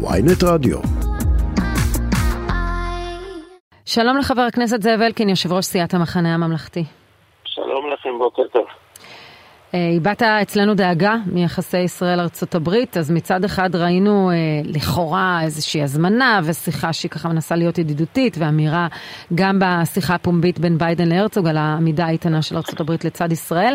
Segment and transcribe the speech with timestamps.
[0.00, 0.78] ויינט רדיו.
[3.84, 6.84] שלום לחבר הכנסת זאב אלקין, יושב ראש סיעת המחנה הממלכתי.
[7.44, 8.66] שלום לכם, בוקר טוב.
[9.72, 16.92] הבעת אצלנו דאגה מיחסי ישראל-ארצות הברית, אז מצד אחד ראינו אה, לכאורה איזושהי הזמנה ושיחה
[16.92, 18.86] שהיא ככה מנסה להיות ידידותית, ואמירה
[19.34, 23.74] גם בשיחה הפומבית בין ביידן להרצוג על העמידה האיתנה של ארצות הברית לצד ישראל,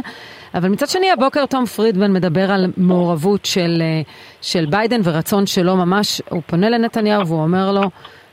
[0.55, 4.01] אבל מצד שני הבוקר תום פרידמן מדבר על מעורבות של, אה,
[4.41, 7.81] של ביידן ורצון שלו ממש, הוא פונה לנתניהו והוא אומר לו,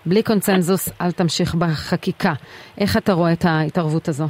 [0.06, 2.32] בלי קונצנזוס אל תמשיך בחקיקה.
[2.78, 4.26] איך אתה רואה את ההתערבות הזו?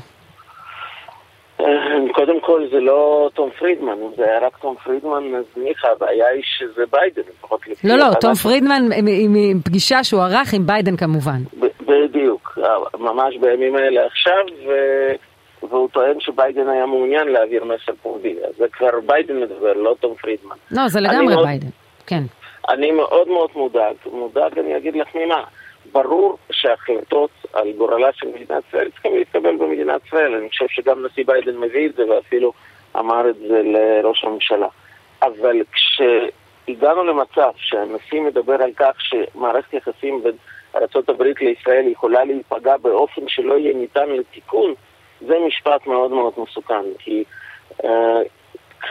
[2.41, 6.29] קודם כל זה לא תום פרידמן, אם זה היה רק תום פרידמן, אז ניחא, הבעיה
[6.29, 7.89] היא שזה ביידן, לפחות לפי...
[7.89, 11.43] לא, לא, תום פרידמן עם פגישה שהוא ערך עם ביידן כמובן.
[11.87, 12.59] בדיוק,
[12.99, 14.45] ממש בימים האלה עכשיו,
[15.63, 20.15] והוא טוען שביידן היה מעוניין להעביר מסר פומבי, אז זה כבר ביידן מדבר, לא תום
[20.15, 20.57] פרידמן.
[20.71, 21.69] לא, זה לגמרי ביידן,
[22.07, 22.23] כן.
[22.69, 25.45] אני מאוד מאוד מודאג, מודאג אני אגיד לך ממה.
[25.93, 30.35] ברור שההחלטות על גורלה של מדינת ישראל צריכים להתקבל במדינת ישראל.
[30.35, 32.53] אני חושב שגם נשיא ביידן מביא את זה ואפילו
[32.97, 34.69] אמר את זה לראש הממשלה.
[35.23, 40.37] אבל כשהגענו למצב שהנשיא מדבר על כך שמערכת יחסים בין
[40.75, 44.75] ארה"ב לישראל יכולה להיפגע באופן שלא יהיה ניתן לתיקון,
[45.21, 46.85] זה משפט מאוד מאוד מסוכן.
[46.99, 47.25] כי
[47.85, 48.21] אה,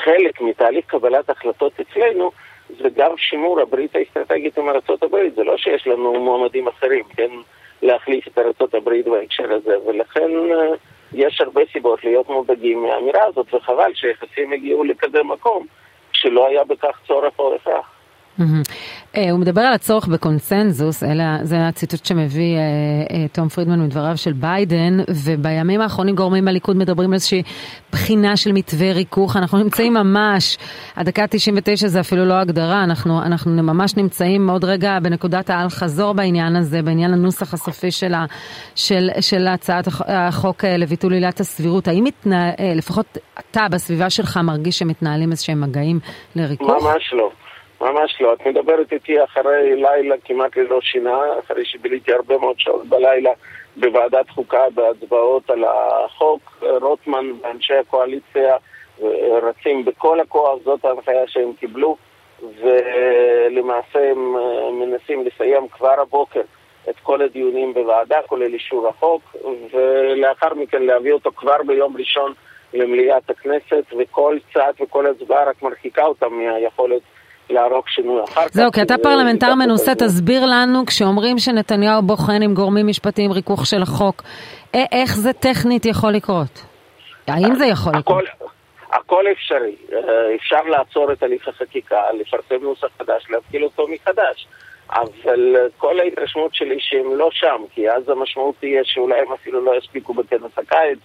[0.04, 2.32] חלק מתהליך קבלת החלטות אצלנו
[2.78, 5.36] זה גם שימור הברית האסטרטגית עם ארצות הברית.
[5.36, 7.32] זה לא שיש לנו מועמדים אחרים, כן,
[7.82, 10.78] להחליף את ארצות הברית בהקשר הזה, ולכן uh,
[11.14, 15.66] יש הרבה סיבות להיות מודאגים מהאמירה הזאת, וחבל שיחסים הגיעו לכזה מקום,
[16.14, 17.99] שלא היה בכך צורך או הכרח.
[19.18, 21.04] אה, הוא מדבר על הצורך בקונסנזוס,
[21.44, 22.62] זה הציטוט שמביא אה,
[23.12, 27.44] אה, תום פרידמן מדבריו של ביידן, ובימים האחרונים גורמים בליכוד מדברים על איזושהי
[27.92, 29.38] בחינה של מתווה ריכוך.
[29.38, 30.58] אנחנו נמצאים ממש,
[30.96, 36.56] הדקה ה-99 זה אפילו לא הגדרה, אנחנו, אנחנו ממש נמצאים עוד רגע בנקודת האל-חזור בעניין
[36.56, 38.26] הזה, בעניין הנוסח הסופי של, ה,
[38.76, 41.88] של, של הצעת החוק לביטול עילת הסבירות.
[41.88, 46.00] האם מתנהל, לפחות אתה בסביבה שלך מרגיש שמתנהלים איזשהם מגעים
[46.36, 46.70] לריכוך?
[46.70, 47.32] ממש לא.
[47.82, 48.34] ממש לא.
[48.34, 53.32] את מדברת איתי אחרי לילה כמעט ללא שינה, אחרי שביליתי הרבה מאוד שעות בלילה
[53.78, 56.64] בוועדת חוקה בהצבעות על החוק.
[56.82, 58.56] רוטמן ואנשי הקואליציה
[59.42, 61.98] רצים בכל הכוח, זאת ההנחיה שהם קיבלו,
[62.62, 64.36] ולמעשה הם
[64.80, 66.42] מנסים לסיים כבר הבוקר
[66.90, 69.36] את כל הדיונים בוועדה, כולל אישור החוק,
[69.74, 72.34] ולאחר מכן להביא אותו כבר ביום ראשון
[72.74, 77.02] למליאת הכנסת, וכל צעד וכל הצבעה רק מרחיקה אותם מהיכולת
[77.50, 78.54] לערוך שינוי אחר כך.
[78.54, 83.82] זהו, כי אתה פרלמנטר מנוסה, תסביר לנו, כשאומרים שנתניהו בוחן עם גורמים משפטיים ריכוך של
[83.82, 84.24] החוק,
[84.74, 86.66] איך זה טכנית יכול לקרות?
[87.28, 88.24] האם זה יכול לקרות?
[88.92, 89.76] הכל אפשרי.
[89.94, 94.48] אה, אפשר לעצור את הליך החקיקה, לפרסם נוסח חדש, להתחיל אותו מחדש.
[94.90, 99.78] אבל כל ההתרשמות שלי שהם לא שם, כי אז המשמעות תהיה שאולי הם אפילו לא
[99.78, 101.00] יספיקו בכנס הקיץ,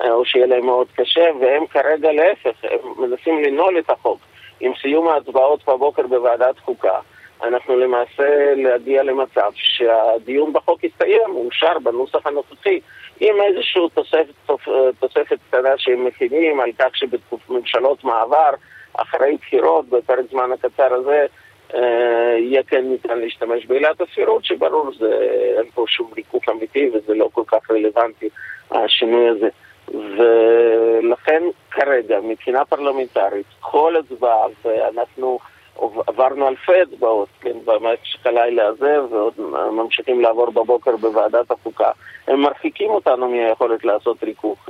[0.00, 4.20] אה, או שיהיה להם מאוד קשה, והם כרגע להפך, הם מנסים לנעול את החוק.
[4.60, 6.98] עם סיום ההצבעות בבוקר בוועדת חוקה,
[7.42, 12.80] אנחנו למעשה להגיע למצב שהדיון בחוק יסתיים, הוא אושר בנוסח הנוכחי,
[13.20, 14.34] עם איזושהי תוספת,
[15.00, 18.50] תוספת קטנה שהם מכינים על כך שבממשלות מעבר,
[18.94, 21.26] אחרי בחירות, בפרק זמן הקצר הזה,
[21.74, 27.28] אה, יהיה כן ניתן להשתמש בעילת הסבירות, שברור, שאין פה שום ריכוך אמיתי וזה לא
[27.32, 28.28] כל כך רלוונטי,
[28.70, 29.48] השינוי הזה.
[29.88, 35.38] ולכן כרגע, מבחינה פרלמנטרית, כל הצבעה, ואנחנו
[36.06, 39.34] עברנו אלפי הצבעות, כן, במשך הלילה הזה, ועוד
[39.72, 41.90] ממשיכים לעבור בבוקר בוועדת החוקה,
[42.28, 44.68] הם מרחיקים אותנו מהיכולת לעשות ריכוך.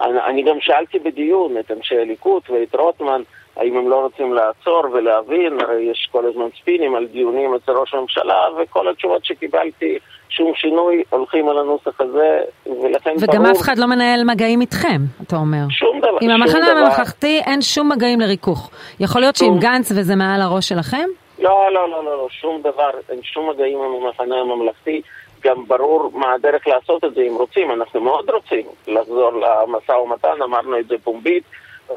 [0.00, 3.22] אני, אני גם שאלתי בדיון את אנשי הליכוד ואת רוטמן,
[3.56, 7.94] האם הם לא רוצים לעצור ולהבין, הרי יש כל הזמן ספינים על דיונים אצל ראש
[7.94, 9.98] הממשלה, וכל התשובות שקיבלתי
[10.28, 13.40] שום שינוי, הולכים על הנוסח הזה, ולכן וגם ברור...
[13.40, 15.58] וגם אף אחד לא מנהל מגעים איתכם, אתה אומר.
[15.70, 16.18] שום דבר.
[16.20, 18.70] עם המחנה הממלכתי אין שום מגעים לריכוך.
[19.00, 21.08] יכול להיות שעם גנץ וזה מעל הראש שלכם?
[21.38, 25.02] לא, לא, לא, לא, לא, שום דבר, אין שום מגעים עם המחנה הממלכתי.
[25.44, 30.42] גם ברור מה הדרך לעשות את זה אם רוצים, אנחנו מאוד רוצים לחזור למשא ומתן,
[30.42, 31.44] אמרנו את זה פומבית,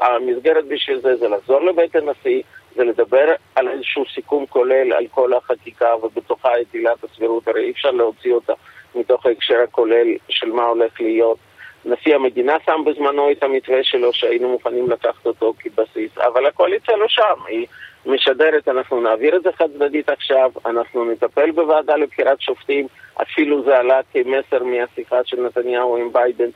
[0.00, 2.42] המסגרת בשביל זה זה לחזור לבית הנשיא,
[2.74, 7.70] זה לדבר על איזשהו סיכום כולל על כל החקיקה ובתוכה את עילת הסבירות, הרי אי
[7.70, 8.52] אפשר להוציא אותה
[8.94, 11.38] מתוך ההקשר הכולל של מה הולך להיות.
[11.84, 17.08] נשיא המדינה שם בזמנו את המתווה שלו שהיינו מוכנים לקחת אותו כבסיס, אבל הקואליציה לא
[17.08, 17.66] שם, היא
[18.06, 22.86] משדרת, אנחנו נעביר את זה חד צדדית עכשיו, אנחנו נטפל בוועדה לבחירת שופטים,
[23.22, 26.48] אפילו זה עלה כמסר מהשיחה של נתניהו עם ביידן.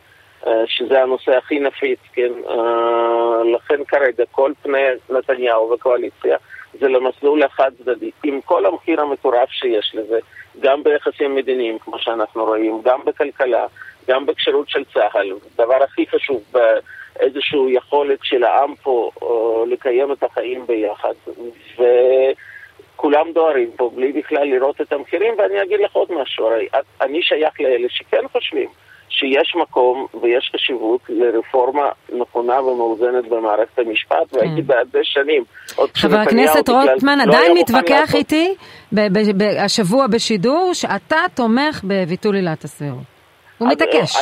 [0.46, 2.32] אה, שזה הנושא הכי נפיץ, כן?
[2.48, 6.36] אה, לכן כרגע כל פני נתניהו וקואליציה
[6.80, 10.18] זה למסלול החד צדדי, עם כל המחיר המטורף שיש לזה,
[10.60, 13.66] גם ביחסים מדיניים, כמו שאנחנו רואים, גם בכלכלה,
[14.08, 20.22] גם בכשירות של צה"ל, הדבר הכי חשוב, באיזושהי יכולת של העם פה או, לקיים את
[20.22, 21.14] החיים ביחד.
[22.96, 26.68] וכולם דוהרים פה בלי בכלל לראות את המחירים, ואני אגיד לך עוד משהו, הרי
[27.00, 28.68] אני שייך לאלה שכן חושבים
[29.10, 34.66] שיש מקום ויש חשיבות לרפורמה נכונה ומאוזנת במערכת המשפט, והייתי כן.
[34.66, 35.44] בעד זה שנים.
[35.94, 38.54] חבר הכנסת רוטמן לא עדיין מתווכח איתי
[39.64, 43.04] השבוע בשידור שאתה תומך בביטול עילת הסבירות.
[43.58, 44.16] הוא מתעקש.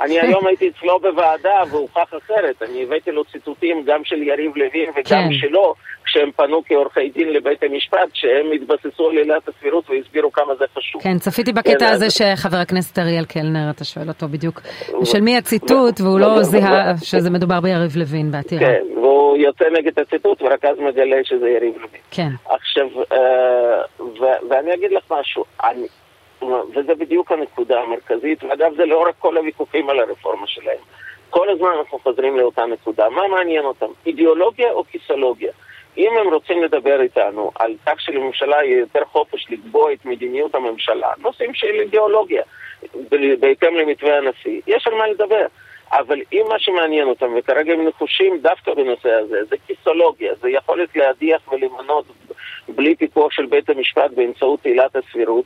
[0.00, 2.62] אני היום הייתי אצלו בוועדה והוכח אחרת.
[2.62, 5.32] אני הבאתי לו ציטוטים גם של יריב לוין וגם כן.
[5.32, 5.74] שלו,
[6.18, 11.02] כשהם פנו כעורכי דין לבית המשפט, שהם התבססו על עילת הסבירות והסבירו כמה זה חשוב.
[11.02, 12.10] כן, צפיתי בקטע כן, הזה.
[12.10, 14.60] שחבר הכנסת אריאל קלנר, אתה שואל אותו בדיוק,
[15.04, 18.60] של מי הציטוט, והוא לא זיהה שזה מדובר ביריב לוין בעתירה.
[18.60, 22.00] כן, והוא יוצא נגד הציטוט ורק אז מגלה שזה יריב לוין.
[22.10, 22.28] כן.
[22.48, 24.06] עכשיו, אה,
[24.50, 25.86] ואני אגיד לך משהו, אני...
[26.74, 30.78] וזה בדיוק הנקודה המרכזית, ואגב זה לאורך כל הוויכוחים על הרפורמה שלהם.
[31.30, 33.08] כל הזמן אנחנו חוזרים לאותה נקודה.
[33.08, 33.86] מה מעניין אותם?
[34.06, 35.52] אידיאולוגיה או כיסולוגיה?
[35.96, 41.08] אם הם רוצים לדבר איתנו על כך שלממשלה יהיה יותר חופש לקבוע את מדיניות הממשלה,
[41.18, 42.42] נושאים של אידיאולוגיה,
[43.40, 45.46] בהתאם למתווה הנשיא, יש על מה לדבר.
[45.92, 50.96] אבל אם מה שמעניין אותם, וכרגע הם נחושים דווקא בנושא הזה, זה כיסולוגיה, זה יכולת
[50.96, 52.04] להדיח ולמנות
[52.68, 55.44] בלי פיקוח של בית המשפט באמצעות עילת הסבירות,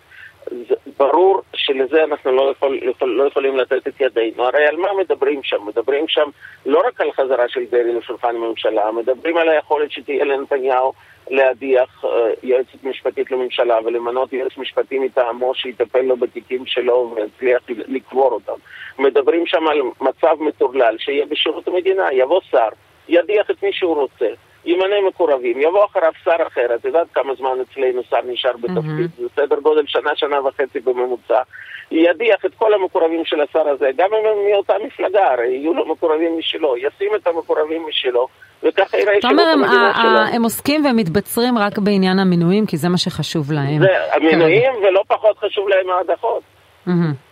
[0.99, 4.45] ברור שלזה אנחנו לא, יכול, לא יכולים לתת את ידינו.
[4.45, 5.67] הרי על מה מדברים שם?
[5.67, 6.31] מדברים שם
[6.67, 10.93] לא רק על חזרה של דרעי לשולחן הממשלה, מדברים על היכולת שתהיה לנתניהו
[11.31, 12.09] להדיח uh,
[12.43, 18.53] יועצת משפטית לממשלה ולמנות יועץ משפטי מטעמו שיטפל לו בתיקים שלו ויצליח לקבור אותם.
[18.99, 22.69] מדברים שם על מצב מטורלל שיהיה בשירות המדינה, יבוא שר,
[23.09, 24.29] ידיח את מי שהוא רוצה.
[24.65, 29.23] ימנה מקורבים, יבוא אחריו שר אחר, את יודעת כמה זמן אצלנו שר נשאר בתפקיד, mm-hmm.
[29.23, 31.43] זה סדר גודל שנה, שנה וחצי בממוצע,
[31.91, 35.93] ידיח את כל המקורבים של השר הזה, גם אם הם מאותה מפלגה, הרי יהיו לו
[35.93, 38.29] מקורבים משלו, ישים את המקורבים משלו,
[38.63, 40.37] וככה יראה שירות המדינה שלו.
[40.37, 43.79] הם עוסקים ומתבצרים רק בעניין המינויים, כי זה מה שחשוב להם.
[43.79, 46.43] זה המינויים, ולא פחות חשוב להם ההדחות.
[46.89, 47.32] Mm-hmm.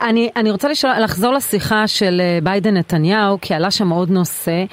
[0.00, 4.64] אני, אני רוצה לשאול, לחזור לשיחה של אה, ביידן-נתניהו, כי עלה שם עוד נושא.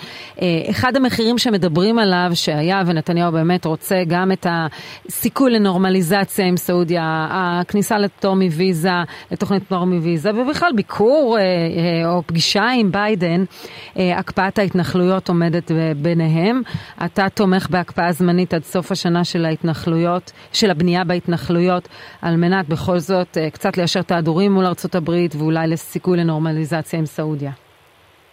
[0.42, 7.28] אה, אחד המחירים שמדברים עליו, שהיה, ונתניהו באמת רוצה גם את הסיכוי לנורמליזציה עם סעודיה,
[7.32, 8.90] הכניסה לפטור מוויזה,
[9.32, 13.44] לתוכנית פטור מוויזה, ובכלל ביקור אה, או פגישה עם ביידן,
[13.96, 16.62] הקפאת ההתנחלויות עומדת ביניהם.
[17.06, 21.88] אתה תומך בהקפאה זמנית עד סוף השנה של ההתנחלויות, של הבנייה בהתנחלויות,
[22.22, 25.15] על מנת בכל זאת קצת ליישר את ההדורים מול ארצות הברית.
[25.16, 27.52] הברית ואולי לסיכוי לנורמליזציה עם סעודיה?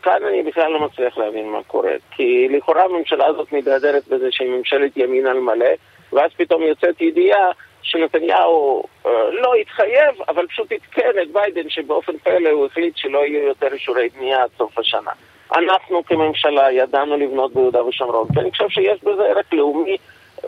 [0.02, 4.50] כאן אני בכלל לא מצליח להבין מה קורה, כי לכאורה הממשלה הזאת מתהדרת בזה שהיא
[4.50, 5.70] ממשלת ימין על מלא,
[6.12, 7.50] ואז פתאום יוצאת ידיעה
[7.82, 13.46] שנתניהו אה, לא התחייב, אבל פשוט עדכן את ביידן שבאופן פלא הוא החליט שלא יהיו
[13.46, 15.10] יותר אישורי בנייה עד סוף השנה.
[15.56, 19.96] אנחנו כממשלה ידענו לבנות ביהודה ושומרון, כי אני חושב שיש בזה ערך לאומי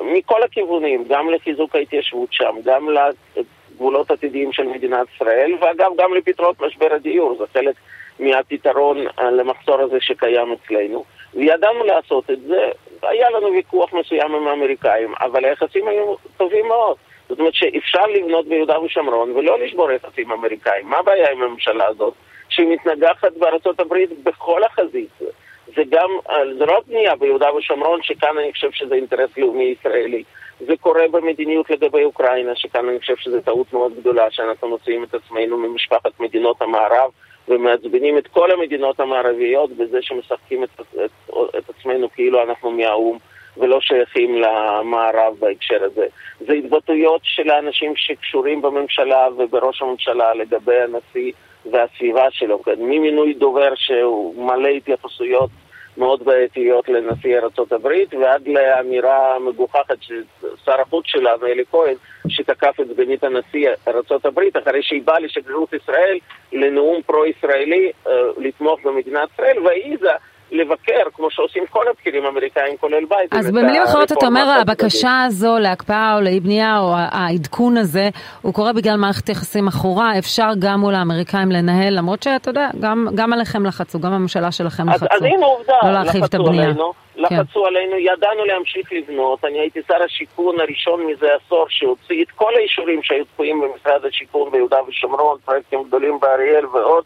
[0.00, 2.88] מכל הכיוונים, גם לחיזוק ההתיישבות שם, גם
[3.74, 7.74] גבולות עתידיים של מדינת ישראל, ואגב, גם לפתרונות משבר הדיור, זה חלק
[8.18, 11.04] מהפתרון אה, למחסור הזה שקיים אצלנו.
[11.34, 12.68] וידענו לעשות את זה,
[13.02, 16.96] היה לנו ויכוח מסוים עם האמריקאים, אבל היחסים היו טובים מאוד.
[17.28, 20.88] זאת אומרת שאפשר לבנות ביהודה ושומרון ולא לשבור יחסים אמריקאים.
[20.88, 22.14] מה הבעיה עם הממשלה הזאת?
[22.48, 25.10] שהיא מתנגחת בארצות הברית בכל החזית.
[25.66, 30.22] זה גם, אה, זה לא בנייה ביהודה ושומרון, שכאן אני חושב שזה אינטרס לאומי ישראלי.
[30.60, 35.14] זה קורה במדיניות לגבי אוקראינה, שכאן אני חושב שזו טעות מאוד גדולה, שאנחנו מוציאים את
[35.14, 37.10] עצמנו ממשפחת מדינות המערב
[37.48, 43.18] ומעצבנים את כל המדינות המערביות בזה שמשחקים את, את, את עצמנו כאילו אנחנו מהאו"ם
[43.56, 46.06] ולא שייכים למערב בהקשר הזה.
[46.40, 51.32] זה התבטאויות של האנשים שקשורים בממשלה ובראש הממשלה לגבי הנשיא
[51.72, 52.74] והסביבה שלו, כן?
[52.78, 55.50] ממינוי דובר שהוא מלא התייחסויות
[55.96, 57.88] מאוד בעייתיות לנשיא ארה"ב,
[58.20, 60.22] ועד לאמירה מגוחכת של
[60.64, 61.94] שר החוץ שלנו, אלי כהן,
[62.28, 66.18] שתקף את סגנית הנשיא ארה"ב, אחרי שהיא באה לשגרירות ישראל
[66.52, 70.10] לנאום פרו-ישראלי אה, לתמוך במדינת ישראל, והעיזה
[70.54, 73.38] לבקר, כמו שעושים כל הבכירים האמריקאים, כולל ביידן.
[73.38, 78.08] אז במילים אחרות אתה אומר, הבקשה הזו להקפאה או לאי בנייה, או העדכון הזה,
[78.42, 83.06] הוא קורה בגלל מערכת יחסים עכורה, אפשר גם מול האמריקאים לנהל, למרות שאתה יודע, גם,
[83.14, 85.06] גם עליכם לחצו, גם הממשלה שלכם לחצו.
[85.10, 86.64] אז, אז הנה עובדה, לא להרחיב את הבנייה.
[86.64, 87.22] עלינו, כן.
[87.22, 87.66] לחצו כן.
[87.66, 93.02] עלינו, ידענו להמשיך לבנות, אני הייתי שר השיכון הראשון מזה עשור שהוציא את כל האישורים
[93.02, 97.04] שהיו תקועים במשרד השיכון ביהודה ושומרון, פרויקטים גדולים באריאל ועוד.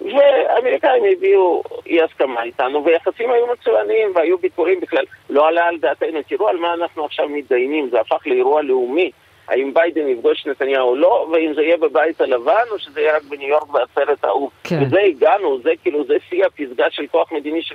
[0.00, 5.04] והאמריקאים הביעו אי הסכמה איתנו, ויחסים היו מצוינים והיו ביקורים בכלל.
[5.30, 9.10] לא עלה על דעתנו, תראו על מה אנחנו עכשיו מתדיינים, זה הפך לאירוע לאומי.
[9.48, 13.22] האם ביידן יפגוש נתניהו או לא, ואם זה יהיה בבית הלבן או שזה יהיה רק
[13.22, 14.50] בניו יורק בעצרת ההוא.
[14.64, 14.82] כן.
[14.82, 17.74] וזה הגענו, זה כאילו, זה שיא הפסגה של כוח מדיני של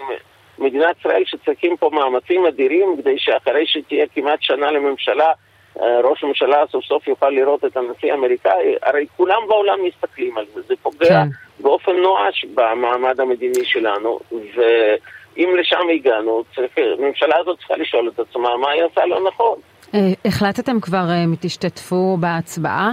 [0.60, 5.32] מדינת ישראל, שצריכים פה מאמצים אדירים כדי שאחרי שתהיה כמעט שנה לממשלה,
[5.79, 10.62] ראש הממשלה סוף סוף יוכל לראות את הנשיא האמריקאי, הרי כולם בעולם מסתכלים על זה,
[10.62, 11.27] זה פוגע כן.
[11.60, 16.44] באופן נואש במעמד המדיני שלנו, ואם לשם הגענו,
[16.77, 19.58] הממשלה הזאת צריכה לשאול את עצמה מה היא עושה לא נכון.
[19.94, 22.91] אה, החלטתם כבר אם אה, תשתתפו בהצבעה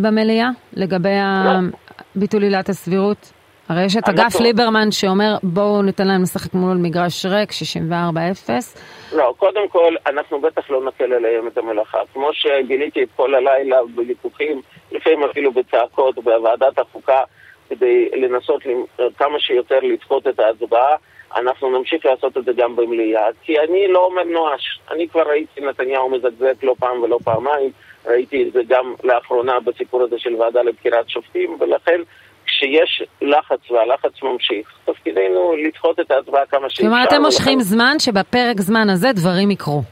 [0.00, 1.08] במליאה לגבי
[1.44, 1.50] לא.
[2.16, 3.32] ביטול עילת הסבירות?
[3.68, 8.50] הרי יש את אגף ליברמן שאומר בואו ניתן להם לשחק מול מגרש ריק, 64-0.
[9.12, 11.98] לא, קודם כל, אנחנו בטח לא נקל עליהם את המלאכה.
[12.12, 14.60] כמו שגיליתי את כל הלילה בוויכוחים,
[14.92, 17.20] לפעמים אפילו בצעקות בוועדת החוקה,
[17.68, 18.62] כדי לנסות
[19.18, 20.96] כמה שיותר לדחות את ההצבעה,
[21.36, 23.26] אנחנו נמשיך לעשות את זה גם במליאה.
[23.42, 27.70] כי אני לא אומר נואש, אני כבר ראיתי נתניהו מזגזג לא פעם ולא פעמיים,
[28.06, 32.00] ראיתי את זה גם לאחרונה בסיפור הזה של ועדה לבחירת שופטים, ולכן
[32.62, 36.82] כשיש לחץ והלחץ ממשיך, תפקידנו לדחות את ההצבעה כמה שאפשר.
[36.82, 37.64] כלומר, אתם מושכים ולכן...
[37.64, 39.82] זמן שבפרק זמן הזה דברים יקרו.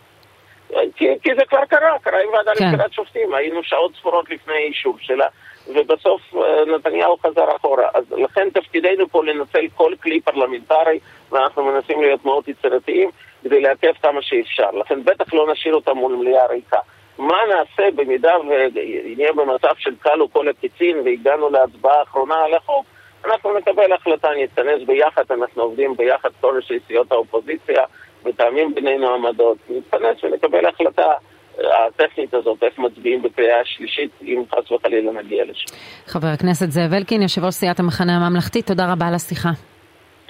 [0.96, 2.64] כי, כי זה כבר קרה, קרה עם ועדה כן.
[2.64, 5.26] לבחירת שופטים, היינו שעות ספורות לפני אישור שלה,
[5.68, 7.88] ובסוף אה, נתניהו חזר אחורה.
[7.94, 10.98] אז לכן תפקידנו פה לנצל כל כלי פרלמנטרי,
[11.32, 13.10] ואנחנו מנסים להיות מאוד יצירתיים
[13.42, 14.70] כדי לעכב כמה שאפשר.
[14.70, 16.78] לכן בטח לא נשאיר אותם מול מליאה ריקה.
[17.18, 22.86] מה נעשה במידה ונהיה במצב של כלו כל הקיצין והגענו להצבעה האחרונה על החוק,
[23.24, 27.82] אנחנו נקבל החלטה, נתכנס ביחד, אנחנו עובדים ביחד כל ראשי סיעות האופוזיציה,
[28.24, 31.12] מתאמים בינינו עמדות, נתכנס ונקבל החלטה
[31.60, 35.76] אה, הטכנית הזאת, איך מצביעים בקריאה השלישית, אם חס וחלילה נגיע לשם.
[36.06, 39.69] חבר הכנסת זאב אלקין, יושב ראש סיעת המחנה הממלכתי, תודה רבה על השיחה.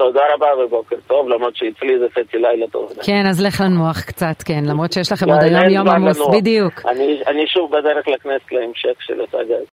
[0.00, 2.92] תודה רבה ובוקר טוב, למרות שאצלי זה חצי לילה טוב.
[3.02, 6.72] כן, אז לך לנוח קצת, כן, למרות שיש לכם עוד היום יום עמוס, בדיוק.
[7.26, 9.66] אני שוב בדרך לכנסת להמשך של גז.